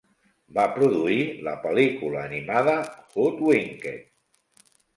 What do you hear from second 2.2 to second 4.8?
animada Hoodwinked!